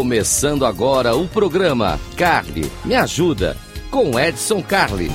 Começando 0.00 0.64
agora 0.64 1.14
o 1.14 1.28
programa 1.28 2.00
Carly 2.16 2.72
Me 2.86 2.94
Ajuda 2.94 3.54
com 3.90 4.18
Edson 4.18 4.62
Carli. 4.62 5.10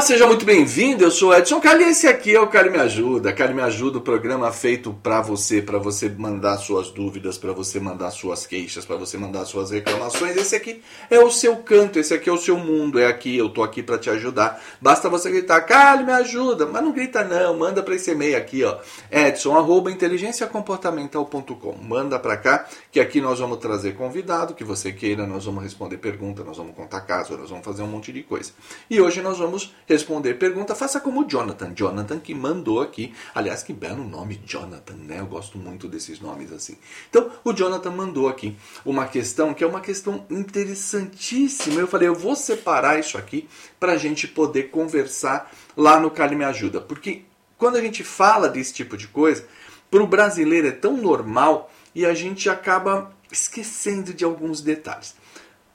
Olá, 0.00 0.06
seja 0.06 0.26
muito 0.26 0.46
bem-vindo. 0.46 1.04
Eu 1.04 1.10
sou 1.10 1.36
Edson 1.36 1.60
Cali 1.60 1.84
esse 1.84 2.06
aqui 2.06 2.34
é 2.34 2.40
o 2.40 2.46
Cali 2.46 2.70
Me 2.70 2.78
Ajuda. 2.78 3.34
Cali 3.34 3.52
Me 3.52 3.60
Ajuda, 3.60 3.98
o 3.98 4.00
programa 4.00 4.50
feito 4.50 4.94
para 5.02 5.20
você, 5.20 5.60
para 5.60 5.76
você 5.78 6.08
mandar 6.08 6.56
suas 6.56 6.90
dúvidas, 6.90 7.36
para 7.36 7.52
você 7.52 7.78
mandar 7.78 8.10
suas 8.10 8.46
queixas, 8.46 8.86
para 8.86 8.96
você 8.96 9.18
mandar 9.18 9.44
suas 9.44 9.70
reclamações. 9.70 10.38
Esse 10.38 10.56
aqui 10.56 10.80
é 11.10 11.18
o 11.18 11.30
seu 11.30 11.54
canto, 11.56 11.98
esse 11.98 12.14
aqui 12.14 12.30
é 12.30 12.32
o 12.32 12.38
seu 12.38 12.56
mundo, 12.56 12.98
é 12.98 13.04
aqui, 13.04 13.36
eu 13.36 13.50
tô 13.50 13.62
aqui 13.62 13.82
para 13.82 13.98
te 13.98 14.08
ajudar. 14.08 14.58
Basta 14.80 15.06
você 15.10 15.30
gritar, 15.30 15.60
Cali 15.66 16.02
Me 16.02 16.12
Ajuda, 16.12 16.64
mas 16.64 16.82
não 16.82 16.92
grita 16.92 17.22
não, 17.22 17.58
manda 17.58 17.82
para 17.82 17.94
esse 17.94 18.12
e-mail 18.12 18.38
aqui, 18.38 18.64
ó, 18.64 18.78
edson 19.10 19.54
arroba 19.54 19.90
inteligenciacomportamental.com. 19.90 21.76
Manda 21.82 22.18
para 22.18 22.38
cá, 22.38 22.66
que 22.90 23.00
aqui 23.00 23.20
nós 23.20 23.38
vamos 23.38 23.58
trazer 23.58 23.96
convidado, 23.96 24.54
que 24.54 24.64
você 24.64 24.92
queira, 24.92 25.26
nós 25.26 25.44
vamos 25.44 25.62
responder 25.62 25.98
pergunta, 25.98 26.42
nós 26.42 26.56
vamos 26.56 26.74
contar 26.74 27.02
caso, 27.02 27.36
nós 27.36 27.50
vamos 27.50 27.66
fazer 27.66 27.82
um 27.82 27.86
monte 27.86 28.10
de 28.10 28.22
coisa. 28.22 28.52
E 28.88 28.98
hoje 28.98 29.20
nós 29.20 29.36
vamos 29.36 29.74
responder 29.92 30.34
pergunta, 30.34 30.74
faça 30.74 31.00
como 31.00 31.22
o 31.22 31.28
Jonathan. 31.28 31.72
Jonathan 31.74 32.18
que 32.18 32.34
mandou 32.34 32.80
aqui. 32.80 33.12
Aliás, 33.34 33.62
que 33.62 33.72
belo 33.72 34.04
nome, 34.04 34.40
Jonathan, 34.44 34.94
né? 34.94 35.20
Eu 35.20 35.26
gosto 35.26 35.58
muito 35.58 35.88
desses 35.88 36.20
nomes 36.20 36.52
assim. 36.52 36.76
Então, 37.08 37.30
o 37.44 37.52
Jonathan 37.52 37.90
mandou 37.90 38.28
aqui 38.28 38.56
uma 38.84 39.06
questão 39.06 39.52
que 39.52 39.64
é 39.64 39.66
uma 39.66 39.80
questão 39.80 40.24
interessantíssima. 40.30 41.80
Eu 41.80 41.86
falei, 41.86 42.08
eu 42.08 42.14
vou 42.14 42.36
separar 42.36 42.98
isso 42.98 43.18
aqui 43.18 43.48
para 43.78 43.92
a 43.92 43.96
gente 43.96 44.28
poder 44.28 44.70
conversar 44.70 45.52
lá 45.76 45.98
no 45.98 46.10
Cali 46.10 46.36
Me 46.36 46.44
Ajuda. 46.44 46.80
Porque 46.80 47.24
quando 47.58 47.76
a 47.76 47.80
gente 47.80 48.04
fala 48.04 48.48
desse 48.48 48.72
tipo 48.72 48.96
de 48.96 49.08
coisa, 49.08 49.46
para 49.90 50.02
o 50.02 50.06
brasileiro 50.06 50.68
é 50.68 50.72
tão 50.72 50.96
normal 50.96 51.70
e 51.94 52.06
a 52.06 52.14
gente 52.14 52.48
acaba 52.48 53.12
esquecendo 53.30 54.14
de 54.14 54.24
alguns 54.24 54.60
detalhes. 54.60 55.14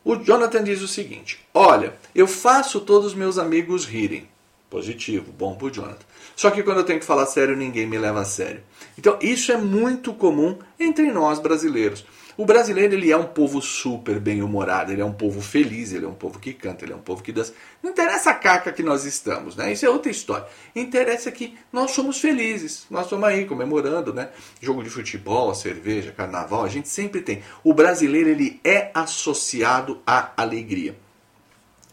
O 0.04 0.16
Jonathan 0.16 0.64
diz 0.64 0.82
o 0.82 0.88
seguinte: 0.88 1.44
Olha, 1.54 1.96
eu 2.16 2.28
faço 2.28 2.80
todos 2.80 3.08
os 3.08 3.14
meus 3.14 3.38
amigos 3.38 3.86
rirem. 3.86 4.30
Positivo, 4.70 5.32
bom 5.32 5.56
pro 5.56 5.70
Jonathan. 5.70 6.06
Só 6.36 6.50
que 6.50 6.64
quando 6.64 6.78
eu 6.78 6.84
tenho 6.86 7.00
que 7.00 7.06
falar 7.06 7.26
sério, 7.26 7.56
ninguém 7.56 7.86
me 7.86 7.98
leva 7.98 8.22
a 8.22 8.26
sério. 8.26 8.64
Então, 8.98 9.20
isso 9.22 9.52
é 9.52 9.58
muito 9.58 10.14
comum 10.14 10.58
entre 10.80 11.12
nós 11.12 11.40
brasileiros. 11.40 12.06
O 12.38 12.46
brasileiro 12.46 12.94
ele 12.94 13.12
é 13.12 13.18
um 13.18 13.28
povo 13.28 13.62
super 13.62 14.20
bem-humorado, 14.20 14.92
ele 14.92 15.02
é 15.02 15.06
um 15.06 15.14
povo 15.14 15.42
feliz, 15.42 15.94
ele 15.94 16.04
é 16.04 16.08
um 16.08 16.14
povo 16.14 16.38
que 16.40 16.54
canta, 16.54 16.84
ele 16.84 16.92
é 16.92 16.96
um 16.96 17.02
povo 17.02 17.24
que 17.24 17.32
dança. 17.32 17.54
Não 17.82 17.92
interessa 17.92 18.32
a 18.32 18.34
caca 18.34 18.74
que 18.74 18.84
nós 18.84 19.06
estamos, 19.06 19.56
né? 19.56 19.72
Isso 19.72 19.86
é 19.86 19.90
outra 19.90 20.12
história. 20.12 20.46
Interessa 20.76 21.32
que 21.32 21.58
nós 21.72 21.92
somos 21.92 22.20
felizes. 22.20 22.86
Nós 22.90 23.04
estamos 23.04 23.26
aí 23.26 23.46
comemorando, 23.46 24.14
né? 24.14 24.30
Jogo 24.60 24.84
de 24.84 24.90
futebol, 24.90 25.56
cerveja, 25.56 26.12
carnaval, 26.12 26.66
a 26.66 26.70
gente 26.70 26.90
sempre 26.90 27.22
tem. 27.22 27.42
O 27.64 27.74
brasileiro 27.74 28.30
ele 28.30 28.60
é 28.66 28.92
associado 28.94 30.02
à 30.06 30.34
alegria. 30.36 31.05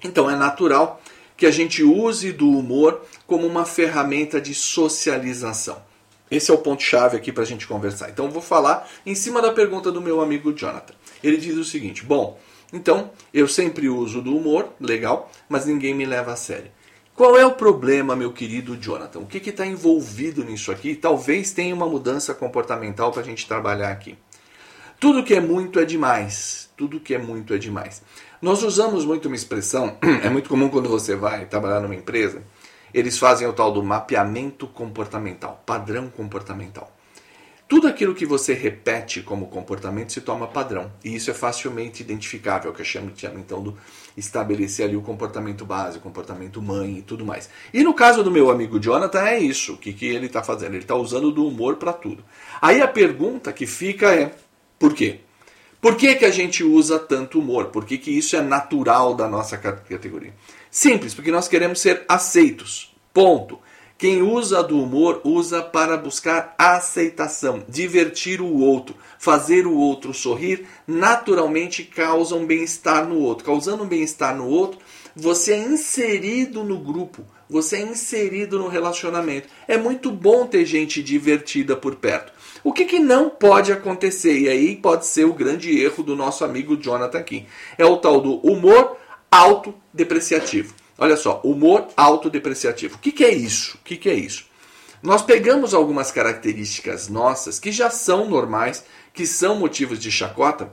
Então 0.02 0.30
é 0.30 0.36
natural 0.36 1.00
que 1.36 1.46
a 1.46 1.50
gente 1.50 1.82
use 1.82 2.32
do 2.32 2.48
humor 2.48 3.02
como 3.26 3.46
uma 3.46 3.64
ferramenta 3.64 4.40
de 4.40 4.54
socialização. 4.54 5.82
Esse 6.30 6.50
é 6.50 6.54
o 6.54 6.58
ponto-chave 6.58 7.16
aqui 7.16 7.30
para 7.30 7.42
a 7.42 7.46
gente 7.46 7.66
conversar. 7.66 8.08
Então, 8.08 8.30
vou 8.30 8.40
falar 8.40 8.88
em 9.04 9.14
cima 9.14 9.42
da 9.42 9.52
pergunta 9.52 9.92
do 9.92 10.00
meu 10.00 10.22
amigo 10.22 10.52
Jonathan. 10.54 10.94
Ele 11.22 11.36
diz 11.36 11.56
o 11.56 11.64
seguinte: 11.64 12.04
Bom, 12.04 12.40
então 12.72 13.10
eu 13.34 13.46
sempre 13.46 13.88
uso 13.90 14.22
do 14.22 14.34
humor, 14.34 14.70
legal, 14.80 15.30
mas 15.46 15.66
ninguém 15.66 15.94
me 15.94 16.06
leva 16.06 16.32
a 16.32 16.36
sério. 16.36 16.70
Qual 17.14 17.36
é 17.36 17.44
o 17.44 17.52
problema, 17.52 18.16
meu 18.16 18.32
querido 18.32 18.78
Jonathan? 18.78 19.18
O 19.18 19.26
que 19.26 19.50
está 19.50 19.66
envolvido 19.66 20.42
nisso 20.42 20.72
aqui? 20.72 20.94
Talvez 20.94 21.52
tenha 21.52 21.74
uma 21.74 21.86
mudança 21.86 22.32
comportamental 22.32 23.12
para 23.12 23.20
a 23.20 23.24
gente 23.24 23.46
trabalhar 23.46 23.90
aqui. 23.90 24.16
Tudo 24.98 25.22
que 25.22 25.34
é 25.34 25.40
muito 25.40 25.78
é 25.78 25.84
demais. 25.84 26.70
Tudo 26.74 26.98
que 26.98 27.14
é 27.14 27.18
muito 27.18 27.52
é 27.52 27.58
demais. 27.58 28.02
Nós 28.42 28.62
usamos 28.62 29.06
muito 29.06 29.26
uma 29.26 29.36
expressão, 29.36 29.96
é 30.22 30.28
muito 30.28 30.50
comum 30.50 30.68
quando 30.68 30.88
você 30.88 31.16
vai 31.16 31.46
trabalhar 31.46 31.80
numa 31.80 31.94
empresa 31.94 32.42
eles 32.92 33.18
fazem 33.18 33.46
o 33.46 33.52
tal 33.52 33.72
do 33.72 33.82
mapeamento 33.82 34.66
comportamental, 34.66 35.62
padrão 35.64 36.08
comportamental. 36.08 36.92
Tudo 37.66 37.88
aquilo 37.88 38.14
que 38.14 38.26
você 38.26 38.52
repete 38.52 39.22
como 39.22 39.46
comportamento 39.46 40.12
se 40.12 40.20
torna 40.20 40.46
padrão. 40.46 40.92
E 41.02 41.14
isso 41.14 41.30
é 41.30 41.34
facilmente 41.34 42.02
identificável, 42.02 42.70
que 42.70 42.82
eu 42.82 42.84
chamo 42.84 43.10
então 43.38 43.62
do 43.62 43.78
estabelecer 44.14 44.84
ali 44.84 44.94
o 44.94 45.00
comportamento 45.00 45.64
base, 45.64 45.96
o 45.96 46.00
comportamento 46.02 46.60
mãe 46.60 46.98
e 46.98 47.02
tudo 47.02 47.24
mais. 47.24 47.48
E 47.72 47.82
no 47.82 47.94
caso 47.94 48.22
do 48.22 48.30
meu 48.30 48.50
amigo 48.50 48.78
Jonathan 48.78 49.22
é 49.22 49.38
isso. 49.38 49.72
O 49.72 49.78
que, 49.78 49.94
que 49.94 50.04
ele 50.04 50.26
está 50.26 50.42
fazendo? 50.42 50.74
Ele 50.74 50.84
está 50.84 50.94
usando 50.94 51.32
do 51.32 51.46
humor 51.46 51.76
para 51.76 51.94
tudo. 51.94 52.22
Aí 52.60 52.82
a 52.82 52.88
pergunta 52.88 53.50
que 53.54 53.66
fica 53.66 54.14
é, 54.14 54.34
por 54.78 54.92
quê? 54.92 55.20
Por 55.82 55.96
que, 55.96 56.14
que 56.14 56.24
a 56.24 56.30
gente 56.30 56.62
usa 56.62 56.96
tanto 56.96 57.40
humor? 57.40 57.66
Por 57.66 57.84
que, 57.84 57.98
que 57.98 58.16
isso 58.16 58.36
é 58.36 58.40
natural 58.40 59.14
da 59.14 59.26
nossa 59.26 59.58
categoria? 59.58 60.32
Simples, 60.70 61.12
porque 61.12 61.32
nós 61.32 61.48
queremos 61.48 61.80
ser 61.80 62.04
aceitos. 62.08 62.94
Ponto. 63.12 63.58
Quem 64.02 64.20
usa 64.20 64.64
do 64.64 64.82
humor 64.82 65.20
usa 65.22 65.62
para 65.62 65.96
buscar 65.96 66.56
aceitação, 66.58 67.62
divertir 67.68 68.40
o 68.40 68.58
outro, 68.58 68.96
fazer 69.16 69.64
o 69.64 69.76
outro 69.76 70.12
sorrir, 70.12 70.66
naturalmente 70.88 71.84
causa 71.84 72.34
um 72.34 72.44
bem-estar 72.44 73.06
no 73.06 73.20
outro. 73.20 73.44
Causando 73.44 73.84
um 73.84 73.86
bem-estar 73.86 74.36
no 74.36 74.48
outro, 74.48 74.80
você 75.14 75.52
é 75.52 75.58
inserido 75.58 76.64
no 76.64 76.80
grupo, 76.80 77.24
você 77.48 77.76
é 77.76 77.82
inserido 77.82 78.58
no 78.58 78.66
relacionamento. 78.66 79.46
É 79.68 79.78
muito 79.78 80.10
bom 80.10 80.48
ter 80.48 80.66
gente 80.66 81.00
divertida 81.00 81.76
por 81.76 81.94
perto. 81.94 82.32
O 82.64 82.72
que, 82.72 82.84
que 82.84 82.98
não 82.98 83.30
pode 83.30 83.72
acontecer, 83.72 84.36
e 84.36 84.48
aí 84.48 84.74
pode 84.74 85.06
ser 85.06 85.26
o 85.26 85.32
grande 85.32 85.80
erro 85.80 86.02
do 86.02 86.16
nosso 86.16 86.44
amigo 86.44 86.76
Jonathan 86.76 87.20
aqui, 87.20 87.46
é 87.78 87.84
o 87.84 87.98
tal 87.98 88.20
do 88.20 88.38
humor 88.38 88.96
autodepreciativo. 89.30 90.81
Olha 91.02 91.16
só, 91.16 91.40
humor 91.42 91.88
autodepreciativo. 91.96 92.94
O 92.94 92.98
que, 93.00 93.10
que 93.10 93.24
é 93.24 93.34
isso? 93.34 93.76
O 93.76 93.78
que, 93.82 93.96
que 93.96 94.08
é 94.08 94.14
isso? 94.14 94.46
Nós 95.02 95.20
pegamos 95.20 95.74
algumas 95.74 96.12
características 96.12 97.08
nossas 97.08 97.58
que 97.58 97.72
já 97.72 97.90
são 97.90 98.30
normais, 98.30 98.84
que 99.12 99.26
são 99.26 99.56
motivos 99.56 99.98
de 99.98 100.12
chacota, 100.12 100.72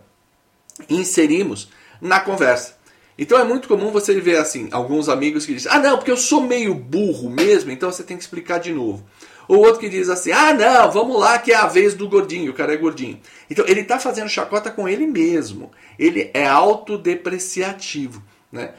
e 0.87 0.97
inserimos 0.97 1.69
na 1.99 2.19
conversa. 2.19 2.75
Então 3.17 3.39
é 3.39 3.43
muito 3.43 3.67
comum 3.67 3.89
você 3.89 4.21
ver 4.21 4.37
assim, 4.37 4.69
alguns 4.71 5.09
amigos 5.09 5.47
que 5.47 5.55
dizem: 5.55 5.71
"Ah, 5.71 5.79
não, 5.79 5.97
porque 5.97 6.11
eu 6.11 6.17
sou 6.17 6.41
meio 6.41 6.75
burro 6.75 7.27
mesmo, 7.27 7.71
então 7.71 7.91
você 7.91 8.03
tem 8.03 8.15
que 8.15 8.21
explicar 8.21 8.59
de 8.59 8.71
novo". 8.71 9.03
Ou 9.47 9.57
outro 9.57 9.79
que 9.79 9.89
diz 9.89 10.09
assim: 10.09 10.31
"Ah, 10.31 10.53
não, 10.53 10.91
vamos 10.91 11.19
lá 11.19 11.39
que 11.39 11.51
é 11.51 11.55
a 11.55 11.65
vez 11.65 11.95
do 11.95 12.07
gordinho, 12.07 12.51
o 12.51 12.55
cara 12.55 12.71
é 12.71 12.77
gordinho". 12.77 13.19
Então 13.49 13.65
ele 13.67 13.81
está 13.81 13.99
fazendo 13.99 14.29
chacota 14.29 14.69
com 14.69 14.87
ele 14.87 15.07
mesmo. 15.07 15.71
Ele 15.97 16.29
é 16.35 16.45
autodepreciativo. 16.45 18.21
Né? 18.51 18.73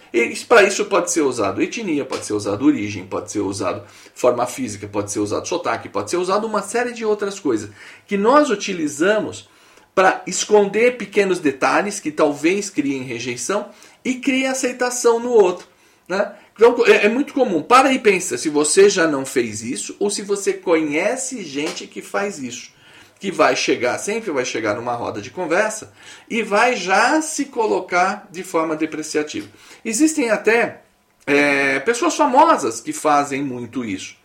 Para 0.48 0.64
isso 0.64 0.84
pode 0.86 1.12
ser 1.12 1.20
usado 1.20 1.62
etnia, 1.62 2.04
pode 2.04 2.26
ser 2.26 2.32
usado 2.32 2.66
origem, 2.66 3.06
pode 3.06 3.30
ser 3.30 3.38
usado 3.38 3.84
forma 4.14 4.44
física, 4.46 4.88
pode 4.88 5.12
ser 5.12 5.20
usado 5.20 5.46
sotaque, 5.46 5.88
pode 5.88 6.10
ser 6.10 6.16
usado 6.16 6.46
uma 6.46 6.60
série 6.60 6.92
de 6.92 7.04
outras 7.04 7.38
coisas 7.38 7.70
que 8.06 8.16
nós 8.16 8.50
utilizamos 8.50 9.48
para 9.94 10.22
esconder 10.26 10.96
pequenos 10.96 11.38
detalhes 11.38 12.00
que 12.00 12.10
talvez 12.10 12.68
criem 12.68 13.02
rejeição 13.02 13.68
e 14.04 14.14
criem 14.14 14.48
aceitação 14.48 15.20
no 15.20 15.30
outro. 15.30 15.68
Né? 16.08 16.32
Então 16.56 16.84
é, 16.86 17.06
é 17.06 17.08
muito 17.08 17.32
comum. 17.32 17.62
Para 17.62 17.92
e 17.92 17.98
pensa 17.98 18.36
se 18.36 18.48
você 18.48 18.90
já 18.90 19.06
não 19.06 19.24
fez 19.24 19.62
isso 19.62 19.94
ou 20.00 20.10
se 20.10 20.22
você 20.22 20.52
conhece 20.52 21.44
gente 21.44 21.86
que 21.86 22.02
faz 22.02 22.40
isso 22.40 22.72
que 23.20 23.30
vai 23.30 23.54
chegar, 23.54 23.98
sempre 23.98 24.30
vai 24.30 24.46
chegar 24.46 24.74
numa 24.74 24.94
roda 24.94 25.20
de 25.20 25.30
conversa 25.30 25.92
e 26.28 26.42
vai 26.42 26.74
já 26.74 27.20
se 27.20 27.44
colocar 27.44 28.26
de 28.32 28.42
forma 28.42 28.74
depreciativa. 28.74 29.46
Existem 29.84 30.30
até 30.30 30.80
é, 31.26 31.78
pessoas 31.80 32.16
famosas 32.16 32.80
que 32.80 32.94
fazem 32.94 33.42
muito 33.42 33.84
isso. 33.84 34.16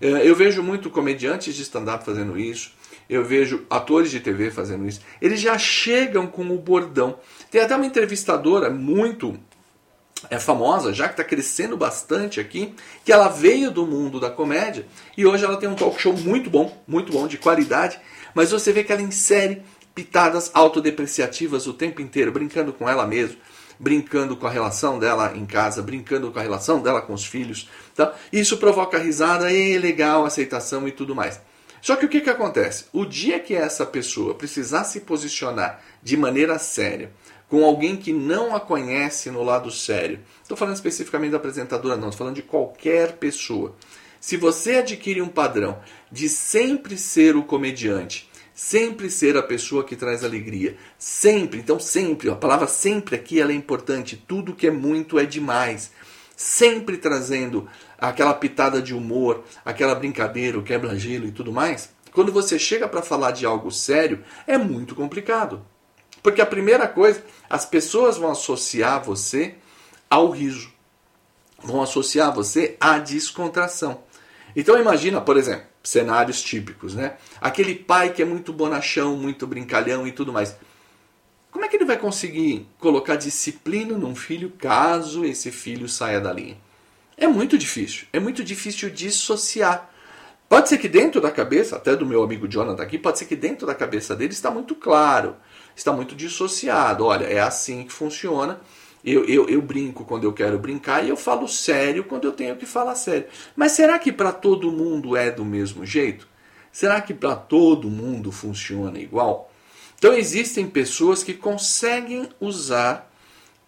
É, 0.00 0.28
eu 0.28 0.34
vejo 0.34 0.64
muito 0.64 0.90
comediantes 0.90 1.54
de 1.54 1.62
stand-up 1.62 2.04
fazendo 2.04 2.36
isso. 2.36 2.72
Eu 3.08 3.24
vejo 3.24 3.66
atores 3.70 4.10
de 4.10 4.18
TV 4.18 4.50
fazendo 4.50 4.86
isso. 4.86 5.00
Eles 5.22 5.40
já 5.40 5.56
chegam 5.56 6.26
com 6.26 6.50
o 6.50 6.58
bordão. 6.58 7.18
Tem 7.50 7.60
até 7.60 7.76
uma 7.76 7.86
entrevistadora 7.86 8.68
muito 8.68 9.38
é 10.28 10.38
famosa, 10.38 10.92
já 10.92 11.06
que 11.06 11.14
está 11.14 11.24
crescendo 11.24 11.76
bastante 11.76 12.40
aqui, 12.40 12.74
que 13.04 13.12
ela 13.12 13.28
veio 13.28 13.70
do 13.70 13.86
mundo 13.86 14.20
da 14.20 14.30
comédia 14.30 14.86
e 15.16 15.24
hoje 15.24 15.44
ela 15.44 15.56
tem 15.56 15.68
um 15.68 15.74
talk 15.74 16.00
show 16.00 16.12
muito 16.12 16.50
bom, 16.50 16.76
muito 16.86 17.12
bom, 17.12 17.26
de 17.26 17.38
qualidade, 17.38 17.98
mas 18.34 18.50
você 18.50 18.72
vê 18.72 18.84
que 18.84 18.92
ela 18.92 19.02
insere 19.02 19.62
pitadas 19.94 20.50
autodepreciativas 20.54 21.66
o 21.66 21.72
tempo 21.72 22.00
inteiro, 22.00 22.32
brincando 22.32 22.72
com 22.72 22.88
ela 22.88 23.06
mesma, 23.06 23.36
brincando 23.78 24.36
com 24.36 24.46
a 24.46 24.50
relação 24.50 24.98
dela 24.98 25.32
em 25.34 25.46
casa, 25.46 25.82
brincando 25.82 26.30
com 26.30 26.38
a 26.38 26.42
relação 26.42 26.82
dela 26.82 27.00
com 27.00 27.14
os 27.14 27.24
filhos. 27.24 27.68
Tá? 27.94 28.14
Isso 28.32 28.58
provoca 28.58 28.98
risada, 28.98 29.50
e 29.50 29.78
legal, 29.78 30.24
aceitação 30.24 30.86
e 30.86 30.92
tudo 30.92 31.14
mais. 31.14 31.40
Só 31.80 31.96
que 31.96 32.04
o 32.04 32.08
que, 32.08 32.20
que 32.20 32.28
acontece? 32.28 32.84
O 32.92 33.06
dia 33.06 33.40
que 33.40 33.54
essa 33.54 33.86
pessoa 33.86 34.34
precisar 34.34 34.84
se 34.84 35.00
posicionar 35.00 35.82
de 36.02 36.16
maneira 36.16 36.58
séria 36.58 37.10
com 37.50 37.64
alguém 37.64 37.96
que 37.96 38.12
não 38.12 38.54
a 38.54 38.60
conhece 38.60 39.28
no 39.28 39.42
lado 39.42 39.72
sério, 39.72 40.20
estou 40.40 40.56
falando 40.56 40.76
especificamente 40.76 41.32
da 41.32 41.36
apresentadora, 41.36 41.96
não, 41.96 42.08
estou 42.08 42.18
falando 42.18 42.36
de 42.36 42.42
qualquer 42.42 43.16
pessoa. 43.16 43.74
Se 44.20 44.36
você 44.36 44.76
adquire 44.76 45.20
um 45.20 45.28
padrão 45.28 45.80
de 46.12 46.28
sempre 46.28 46.96
ser 46.96 47.34
o 47.34 47.42
comediante, 47.42 48.30
sempre 48.54 49.10
ser 49.10 49.36
a 49.36 49.42
pessoa 49.42 49.82
que 49.82 49.96
traz 49.96 50.22
alegria, 50.22 50.76
sempre, 50.96 51.58
então 51.58 51.80
sempre, 51.80 52.30
a 52.30 52.36
palavra 52.36 52.68
sempre 52.68 53.16
aqui 53.16 53.40
ela 53.40 53.50
é 53.50 53.54
importante, 53.56 54.22
tudo 54.28 54.54
que 54.54 54.68
é 54.68 54.70
muito 54.70 55.18
é 55.18 55.24
demais, 55.24 55.90
sempre 56.36 56.98
trazendo 56.98 57.68
aquela 57.98 58.32
pitada 58.32 58.80
de 58.80 58.94
humor, 58.94 59.42
aquela 59.64 59.96
brincadeira, 59.96 60.56
o 60.56 60.62
quebra-gelo 60.62 61.26
e 61.26 61.32
tudo 61.32 61.52
mais, 61.52 61.90
quando 62.12 62.30
você 62.30 62.60
chega 62.60 62.86
para 62.86 63.02
falar 63.02 63.32
de 63.32 63.44
algo 63.44 63.72
sério, 63.72 64.22
é 64.46 64.56
muito 64.56 64.94
complicado. 64.94 65.66
Porque 66.22 66.40
a 66.40 66.46
primeira 66.46 66.86
coisa, 66.86 67.24
as 67.48 67.64
pessoas 67.64 68.16
vão 68.16 68.30
associar 68.30 69.02
você 69.02 69.54
ao 70.08 70.30
riso, 70.30 70.70
vão 71.62 71.82
associar 71.82 72.34
você 72.34 72.76
à 72.80 72.98
descontração. 72.98 74.02
Então 74.54 74.78
imagina, 74.78 75.20
por 75.20 75.36
exemplo, 75.36 75.66
cenários 75.82 76.42
típicos, 76.42 76.94
né? 76.94 77.16
Aquele 77.40 77.74
pai 77.74 78.12
que 78.12 78.22
é 78.22 78.24
muito 78.24 78.52
bonachão, 78.52 79.16
muito 79.16 79.46
brincalhão 79.46 80.06
e 80.06 80.12
tudo 80.12 80.32
mais. 80.32 80.56
Como 81.50 81.64
é 81.64 81.68
que 81.68 81.76
ele 81.76 81.84
vai 81.84 81.96
conseguir 81.96 82.66
colocar 82.78 83.16
disciplina 83.16 83.96
num 83.96 84.14
filho 84.14 84.50
caso 84.50 85.24
esse 85.24 85.50
filho 85.50 85.88
saia 85.88 86.20
da 86.20 86.32
linha? 86.32 86.56
É 87.16 87.26
muito 87.26 87.58
difícil. 87.58 88.06
É 88.12 88.20
muito 88.20 88.44
difícil 88.44 88.88
dissociar. 88.90 89.89
Pode 90.50 90.68
ser 90.68 90.76
que 90.76 90.88
dentro 90.88 91.20
da 91.20 91.30
cabeça, 91.30 91.76
até 91.76 91.96
do 91.96 92.04
meu 92.04 92.22
amigo 92.22 92.46
Jonathan 92.46 92.82
aqui, 92.82 92.98
pode 92.98 93.18
ser 93.18 93.24
que 93.24 93.36
dentro 93.36 93.66
da 93.66 93.74
cabeça 93.74 94.14
dele 94.14 94.32
está 94.32 94.50
muito 94.50 94.74
claro, 94.74 95.36
está 95.74 95.92
muito 95.92 96.14
dissociado. 96.14 97.06
Olha, 97.06 97.24
é 97.24 97.40
assim 97.40 97.84
que 97.84 97.92
funciona 97.92 98.60
eu, 99.04 99.24
eu, 99.24 99.48
eu 99.48 99.62
brinco 99.62 100.04
quando 100.04 100.24
eu 100.24 100.32
quero 100.32 100.58
brincar 100.58 101.04
e 101.04 101.08
eu 101.08 101.16
falo 101.16 101.48
sério 101.48 102.04
quando 102.04 102.24
eu 102.24 102.32
tenho 102.32 102.56
que 102.56 102.66
falar 102.66 102.94
sério. 102.94 103.26
Mas 103.56 103.72
será 103.72 103.98
que 103.98 104.12
para 104.12 104.32
todo 104.32 104.70
mundo 104.70 105.16
é 105.16 105.30
do 105.30 105.44
mesmo 105.44 105.86
jeito? 105.86 106.28
Será 106.70 107.00
que 107.00 107.14
para 107.14 107.34
todo 107.34 107.88
mundo 107.88 108.30
funciona 108.30 108.98
igual? 108.98 109.50
Então 109.98 110.12
existem 110.12 110.66
pessoas 110.66 111.22
que 111.22 111.34
conseguem 111.34 112.28
usar 112.40 113.10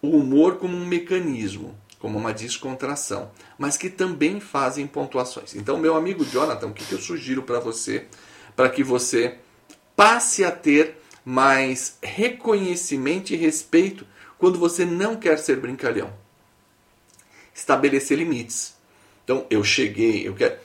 o 0.01 0.09
humor 0.17 0.57
como 0.57 0.75
um 0.75 0.85
mecanismo, 0.85 1.75
como 2.03 2.19
uma 2.19 2.33
descontração, 2.33 3.31
mas 3.57 3.77
que 3.77 3.89
também 3.89 4.41
fazem 4.41 4.85
pontuações. 4.85 5.55
Então, 5.55 5.77
meu 5.77 5.95
amigo 5.95 6.25
Jonathan, 6.25 6.67
o 6.67 6.73
que, 6.73 6.83
que 6.83 6.91
eu 6.91 6.99
sugiro 6.99 7.43
para 7.43 7.61
você, 7.61 8.07
para 8.57 8.69
que 8.69 8.83
você 8.83 9.37
passe 9.95 10.43
a 10.43 10.51
ter 10.51 10.97
mais 11.23 11.97
reconhecimento 12.03 13.31
e 13.31 13.37
respeito 13.37 14.05
quando 14.37 14.59
você 14.59 14.83
não 14.83 15.15
quer 15.15 15.39
ser 15.39 15.61
brincalhão. 15.61 16.13
Estabelecer 17.55 18.17
limites. 18.17 18.75
Então, 19.23 19.47
eu 19.49 19.63
cheguei, 19.63 20.27
eu 20.27 20.33
quero. 20.33 20.57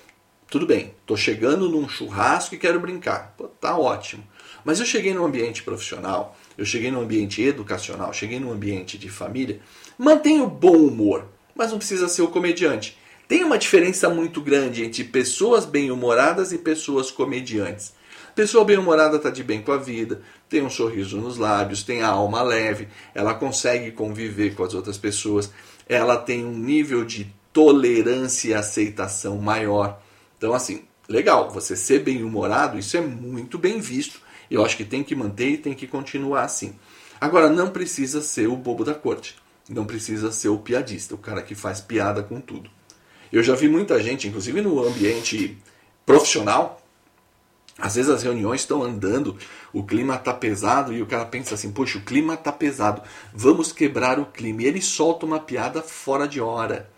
Tudo 0.50 0.67
bem, 0.67 0.93
estou 1.02 1.17
chegando 1.17 1.69
num 1.69 1.88
churrasco 1.88 2.56
e 2.56 2.58
quero 2.58 2.81
brincar. 2.81 3.32
Pô, 3.38 3.46
tá 3.46 3.79
ótimo. 3.79 4.26
Mas 4.64 4.81
eu 4.81 4.87
cheguei 4.87 5.14
num 5.14 5.25
ambiente 5.25 5.62
profissional, 5.62 6.37
eu 6.58 6.64
cheguei 6.64 6.90
num 6.90 7.00
ambiente 7.00 7.40
educacional, 7.40 8.12
cheguei 8.12 8.40
num 8.40 8.50
ambiente 8.50 8.99
de 8.99 9.08
família. 9.08 9.60
Mantenha 9.96 10.43
o 10.43 10.50
bom 10.50 10.76
humor, 10.76 11.25
mas 11.55 11.70
não 11.70 11.78
precisa 11.78 12.08
ser 12.08 12.22
o 12.22 12.28
comediante. 12.28 12.99
Tem 13.28 13.44
uma 13.44 13.56
diferença 13.56 14.08
muito 14.08 14.40
grande 14.40 14.84
entre 14.84 15.05
pessoas 15.05 15.64
bem-humoradas 15.64 16.50
e 16.50 16.58
pessoas 16.58 17.12
comediantes. 17.12 17.93
Pessoa 18.34 18.64
bem-humorada 18.64 19.19
está 19.19 19.31
de 19.31 19.44
bem 19.44 19.62
com 19.62 19.70
a 19.70 19.76
vida, 19.76 20.20
tem 20.49 20.62
um 20.62 20.70
sorriso 20.70 21.16
nos 21.20 21.37
lábios, 21.37 21.82
tem 21.82 22.02
a 22.02 22.08
alma 22.08 22.43
leve, 22.43 22.88
ela 23.14 23.34
consegue 23.34 23.93
conviver 23.93 24.54
com 24.54 24.64
as 24.64 24.75
outras 24.75 24.99
pessoas, 24.99 25.52
ela 25.88 26.16
tem 26.16 26.44
um 26.44 26.56
nível 26.56 27.04
de 27.04 27.32
tolerância 27.52 28.49
e 28.49 28.54
aceitação 28.54 29.38
maior. 29.38 30.00
Então, 30.37 30.54
assim, 30.54 30.84
legal, 31.08 31.50
você 31.50 31.76
ser 31.76 32.00
bem-humorado, 32.00 32.78
isso 32.78 32.96
é 32.96 33.00
muito 33.00 33.58
bem 33.58 33.81
visto. 33.81 34.20
Eu 34.50 34.65
acho 34.65 34.77
que 34.77 34.85
tem 34.85 35.03
que 35.03 35.15
manter 35.15 35.50
e 35.50 35.59
tem 35.59 35.75
que 35.75 35.87
continuar 35.87 36.43
assim. 36.43 36.75
Agora, 37.21 37.49
não 37.49 37.71
precisa 37.71 38.23
ser 38.23 38.49
o 38.49 38.56
bobo 38.56 38.85
da 38.85 38.95
corte. 38.95 39.37
Não 39.69 39.85
precisa 39.85 40.33
ser 40.33 40.49
o 40.49 40.59
piadista, 40.59 41.15
o 41.15 41.19
cara 41.19 41.43
que 41.43 41.55
faz 41.55 41.81
piada 41.81 42.23
com 42.23 42.41
tudo. 42.41 42.71
Eu 43.31 43.43
já 43.43 43.55
vi 43.55 43.69
muita 43.69 44.03
gente, 44.03 44.27
inclusive 44.27 44.62
no 44.62 44.83
ambiente 44.83 45.59
profissional, 46.06 46.81
às 47.79 47.95
vezes 47.95 48.11
as 48.11 48.25
reuniões 48.25 48.62
estão 48.62 48.83
andando, 48.83 49.37
o 49.73 49.85
clima 49.85 50.17
está 50.17 50.35
pesado 50.35 50.93
e 50.93 51.00
o 51.00 51.06
cara 51.06 51.25
pensa 51.25 51.55
assim: 51.55 51.71
poxa, 51.71 51.99
o 51.99 52.03
clima 52.03 52.35
está 52.35 52.50
pesado, 52.50 53.03
vamos 53.33 53.71
quebrar 53.71 54.19
o 54.19 54.27
clima. 54.27 54.62
E 54.62 54.67
ele 54.67 54.83
solta 54.83 55.25
uma 55.25 55.39
piada 55.39 55.81
fora 55.81 56.27
de 56.27 56.41
hora. 56.41 56.91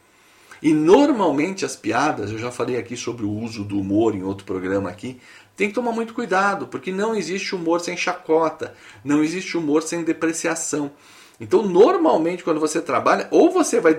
E 0.62 0.73
normalmente 0.73 1.64
as 1.64 1.76
piadas, 1.76 2.31
eu 2.31 2.38
já 2.38 2.50
falei 2.50 2.76
aqui 2.79 2.97
sobre 2.97 3.25
o 3.25 3.31
uso 3.31 3.64
do 3.64 3.79
humor 3.79 4.14
em 4.14 4.23
outro 4.23 4.44
programa 4.44 4.91
aqui, 4.91 5.19
tem 5.60 5.68
que 5.68 5.74
tomar 5.74 5.92
muito 5.92 6.14
cuidado, 6.14 6.68
porque 6.68 6.90
não 6.90 7.14
existe 7.14 7.54
humor 7.54 7.82
sem 7.82 7.94
chacota, 7.94 8.72
não 9.04 9.22
existe 9.22 9.58
humor 9.58 9.82
sem 9.82 10.02
depreciação. 10.02 10.90
Então, 11.38 11.62
normalmente, 11.62 12.42
quando 12.42 12.58
você 12.58 12.80
trabalha, 12.80 13.28
ou 13.30 13.50
você 13.50 13.78
vai 13.78 13.94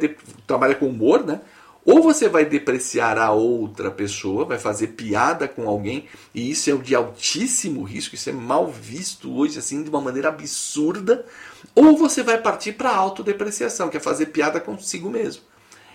trabalha 0.48 0.74
com 0.74 0.88
humor, 0.88 1.24
né? 1.24 1.40
Ou 1.86 2.02
você 2.02 2.28
vai 2.28 2.46
depreciar 2.46 3.16
a 3.20 3.30
outra 3.30 3.92
pessoa, 3.92 4.44
vai 4.44 4.58
fazer 4.58 4.88
piada 4.88 5.48
com 5.48 5.70
alguém, 5.70 6.08
e 6.34 6.50
isso 6.50 6.72
é 6.72 6.76
de 6.78 6.96
altíssimo 6.96 7.84
risco, 7.84 8.16
isso 8.16 8.32
é 8.32 8.34
mal 8.34 8.68
visto 8.68 9.32
hoje 9.32 9.60
assim 9.60 9.84
de 9.84 9.90
uma 9.92 10.02
maneira 10.02 10.30
absurda, 10.30 11.24
ou 11.76 11.96
você 11.96 12.24
vai 12.24 12.40
partir 12.40 12.72
para 12.72 12.90
a 12.90 12.96
autodepreciação, 12.96 13.88
que 13.88 13.98
é 13.98 14.00
fazer 14.00 14.28
piada 14.28 14.60
consigo 14.60 15.12
mesmo. 15.12 15.44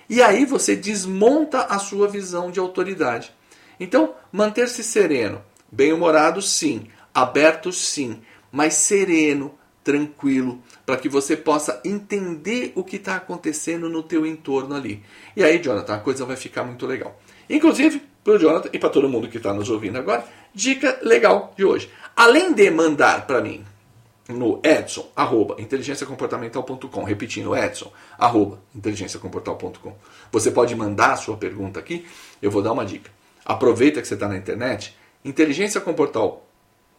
E 0.08 0.22
aí 0.22 0.44
você 0.44 0.76
desmonta 0.76 1.62
a 1.62 1.80
sua 1.80 2.06
visão 2.06 2.52
de 2.52 2.60
autoridade. 2.60 3.32
Então, 3.80 4.14
manter-se 4.30 4.84
sereno, 4.84 5.42
bem-humorado 5.70 6.40
sim, 6.42 6.86
aberto 7.14 7.72
sim, 7.72 8.20
mas 8.50 8.74
sereno, 8.74 9.54
tranquilo, 9.82 10.60
para 10.84 10.96
que 10.96 11.08
você 11.08 11.36
possa 11.36 11.80
entender 11.84 12.72
o 12.74 12.82
que 12.82 12.96
está 12.96 13.16
acontecendo 13.16 13.88
no 13.88 14.02
teu 14.02 14.26
entorno 14.26 14.74
ali. 14.74 15.02
E 15.36 15.44
aí, 15.44 15.58
Jonathan, 15.58 15.94
a 15.94 16.00
coisa 16.00 16.24
vai 16.24 16.36
ficar 16.36 16.64
muito 16.64 16.86
legal. 16.86 17.20
Inclusive, 17.48 18.02
para 18.24 18.34
o 18.34 18.38
Jonathan 18.38 18.68
e 18.72 18.78
para 18.78 18.88
todo 18.88 19.08
mundo 19.08 19.28
que 19.28 19.36
está 19.36 19.54
nos 19.54 19.70
ouvindo 19.70 19.96
agora, 19.96 20.24
dica 20.52 20.98
legal 21.02 21.54
de 21.56 21.64
hoje. 21.64 21.88
Além 22.16 22.52
de 22.52 22.69
mandar 22.70 23.26
para 23.26 23.40
mim 23.40 23.64
no 24.28 24.60
edson, 24.64 25.08
arroba, 25.14 25.55
inteligenciacomportamental.com, 25.60 27.05
repetindo, 27.05 27.55
edson, 27.55 27.93
arroba, 28.19 28.58
inteligenciacomportamental.com. 28.74 29.94
Você 30.32 30.50
pode 30.50 30.74
mandar 30.74 31.12
a 31.12 31.17
sua 31.17 31.36
pergunta 31.36 31.79
aqui, 31.79 32.05
eu 32.43 32.50
vou 32.50 32.62
dar 32.62 32.72
uma 32.72 32.84
dica. 32.84 33.10
Aproveita 33.44 34.02
que 34.02 34.08
você 34.08 34.14
está 34.14 34.26
na 34.26 34.36
internet, 34.36 34.96
inteligência 35.26 35.80
comportal. 35.80 36.46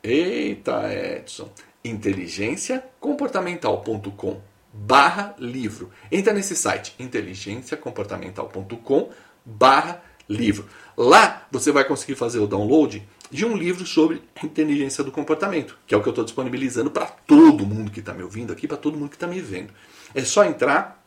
Eita, 0.03 0.93
Edson 0.93 1.50
inteligenciacomportamental.com 1.84 4.41
barra 4.74 5.36
livro. 5.39 5.91
Entra 6.12 6.34
nesse 6.34 6.55
site, 6.55 6.96
inteligenciacomportamental.com 7.00 9.10
barra 9.46 10.03
livro. 10.27 10.67
Lá 10.96 11.48
você 11.51 11.72
vai 11.72 11.86
conseguir 11.86 12.15
fazer 12.15 12.39
o 12.39 12.48
download 12.48 13.07
de 13.29 13.46
um 13.46 13.55
livro 13.55 13.86
sobre 13.86 14.24
inteligência 14.43 15.03
do 15.03 15.12
comportamento, 15.12 15.77
que 15.86 15.93
é 15.93 15.98
o 15.98 16.01
que 16.01 16.07
eu 16.07 16.12
estou 16.12 16.24
disponibilizando 16.24 16.89
para 16.91 17.05
todo 17.05 17.65
mundo 17.65 17.91
que 17.91 18.00
está 18.00 18.13
me 18.13 18.24
ouvindo 18.24 18.53
aqui, 18.53 18.65
para 18.67 18.77
todo 18.77 18.98
mundo 18.98 19.10
que 19.10 19.15
está 19.15 19.27
me 19.27 19.41
vendo. 19.41 19.74
É 20.13 20.24
só 20.24 20.46
entrar, 20.46 21.03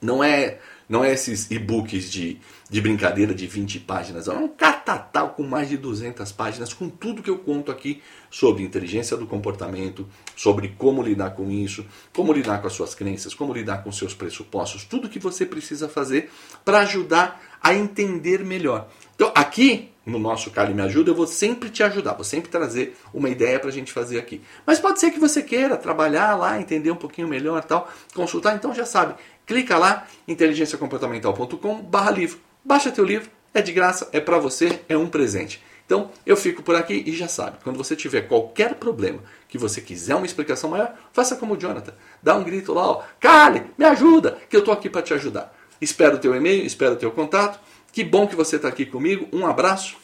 não 0.00 0.22
é 0.22 0.58
não 0.90 1.04
é 1.04 1.12
esses 1.12 1.48
e-books 1.52 2.10
de, 2.10 2.40
de 2.68 2.80
brincadeira 2.80 3.32
de 3.32 3.46
20 3.46 3.78
páginas, 3.78 4.26
é 4.26 4.32
um 4.32 4.48
catatal 4.48 5.30
com 5.30 5.44
mais 5.44 5.68
de 5.68 5.76
200 5.76 6.32
páginas, 6.32 6.74
com 6.74 6.88
tudo 6.88 7.22
que 7.22 7.30
eu 7.30 7.38
conto 7.38 7.70
aqui 7.70 8.02
sobre 8.28 8.64
inteligência 8.64 9.16
do 9.16 9.24
comportamento, 9.24 10.04
sobre 10.34 10.74
como 10.76 11.00
lidar 11.00 11.30
com 11.30 11.48
isso, 11.48 11.86
como 12.12 12.32
lidar 12.32 12.60
com 12.60 12.66
as 12.66 12.72
suas 12.72 12.92
crenças, 12.92 13.34
como 13.34 13.54
lidar 13.54 13.84
com 13.84 13.92
seus 13.92 14.14
pressupostos, 14.14 14.82
tudo 14.82 15.08
que 15.08 15.20
você 15.20 15.46
precisa 15.46 15.88
fazer 15.88 16.28
para 16.64 16.80
ajudar 16.80 17.40
a 17.62 17.72
entender 17.72 18.44
melhor. 18.44 18.88
Então, 19.14 19.30
aqui 19.32 19.90
no 20.04 20.18
nosso 20.18 20.50
Cali 20.50 20.74
Me 20.74 20.82
Ajuda, 20.82 21.10
eu 21.10 21.14
vou 21.14 21.26
sempre 21.26 21.70
te 21.70 21.82
ajudar, 21.82 22.14
vou 22.14 22.24
sempre 22.24 22.50
trazer 22.50 22.96
uma 23.12 23.28
ideia 23.28 23.60
para 23.60 23.68
a 23.68 23.72
gente 23.72 23.92
fazer 23.92 24.18
aqui. 24.18 24.40
Mas 24.66 24.80
pode 24.80 24.98
ser 24.98 25.10
que 25.10 25.20
você 25.20 25.42
queira 25.42 25.76
trabalhar 25.76 26.34
lá, 26.36 26.60
entender 26.60 26.90
um 26.90 26.96
pouquinho 26.96 27.28
melhor 27.28 27.62
tal, 27.62 27.88
consultar, 28.14 28.56
então 28.56 28.74
já 28.74 28.84
sabe, 28.84 29.14
clica 29.50 29.76
lá, 29.76 30.06
inteligenciacomportamental.com 30.28 31.82
barra 31.82 32.12
livro. 32.12 32.38
Baixa 32.64 32.92
teu 32.92 33.04
livro, 33.04 33.28
é 33.52 33.60
de 33.60 33.72
graça, 33.72 34.08
é 34.12 34.20
para 34.20 34.38
você, 34.38 34.80
é 34.88 34.96
um 34.96 35.08
presente. 35.08 35.60
Então, 35.84 36.12
eu 36.24 36.36
fico 36.36 36.62
por 36.62 36.76
aqui 36.76 37.02
e 37.04 37.10
já 37.16 37.26
sabe, 37.26 37.58
quando 37.64 37.76
você 37.76 37.96
tiver 37.96 38.28
qualquer 38.28 38.76
problema, 38.76 39.18
que 39.48 39.58
você 39.58 39.80
quiser 39.80 40.14
uma 40.14 40.24
explicação 40.24 40.70
maior, 40.70 40.94
faça 41.12 41.34
como 41.34 41.54
o 41.54 41.56
Jonathan. 41.56 41.92
Dá 42.22 42.36
um 42.36 42.44
grito 42.44 42.72
lá, 42.72 42.92
ó, 42.92 43.02
Kali, 43.18 43.64
me 43.76 43.84
ajuda, 43.84 44.38
que 44.48 44.56
eu 44.56 44.62
tô 44.62 44.70
aqui 44.70 44.88
para 44.88 45.02
te 45.02 45.12
ajudar. 45.14 45.52
Espero 45.80 46.14
o 46.14 46.20
teu 46.20 46.32
e-mail, 46.32 46.64
espero 46.64 46.92
o 46.92 46.96
teu 46.96 47.10
contato. 47.10 47.58
Que 47.90 48.04
bom 48.04 48.28
que 48.28 48.36
você 48.36 48.54
está 48.54 48.68
aqui 48.68 48.86
comigo. 48.86 49.26
Um 49.32 49.44
abraço 49.48 49.96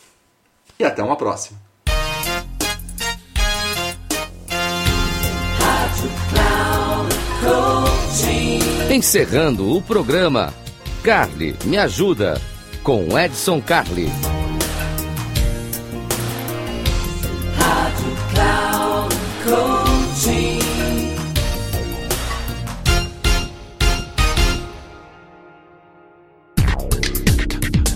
e 0.76 0.84
até 0.84 1.04
uma 1.04 1.14
próxima. 1.14 1.65
Encerrando 8.96 9.76
o 9.76 9.82
programa, 9.82 10.54
Carly 11.02 11.54
Me 11.66 11.76
Ajuda, 11.76 12.40
com 12.82 13.18
Edson 13.18 13.60
Coaching. 13.60 14.08